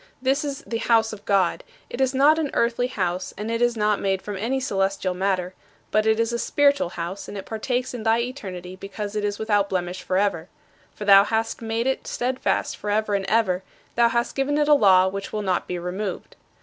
This 0.19 0.43
is 0.43 0.63
"the 0.65 0.79
house 0.79 1.13
of 1.13 1.25
God." 1.25 1.63
It 1.87 2.01
is 2.01 2.11
not 2.15 2.39
an 2.39 2.49
earthly 2.55 2.87
house 2.87 3.35
and 3.37 3.51
it 3.51 3.61
is 3.61 3.77
not 3.77 3.99
made 3.99 4.19
from 4.23 4.35
any 4.35 4.59
celestial 4.59 5.13
matter; 5.13 5.53
but 5.91 6.07
it 6.07 6.19
is 6.19 6.33
a 6.33 6.39
spiritual 6.39 6.89
house, 6.97 7.27
and 7.27 7.37
it 7.37 7.45
partakes 7.45 7.93
in 7.93 8.01
thy 8.01 8.19
eternity 8.21 8.75
because 8.75 9.15
it 9.15 9.23
is 9.23 9.37
without 9.37 9.69
blemish 9.69 10.01
forever. 10.01 10.49
For 10.95 11.05
thou 11.05 11.23
hast 11.23 11.61
made 11.61 11.85
it 11.85 12.07
steadfast 12.07 12.77
forever 12.77 13.13
and 13.13 13.25
ever; 13.27 13.61
thou 13.93 14.09
hast 14.09 14.35
given 14.35 14.57
it 14.57 14.67
a 14.67 14.73
law 14.73 15.07
which 15.07 15.31
will 15.31 15.43
not 15.43 15.67
be 15.67 15.77
removed. 15.77 16.35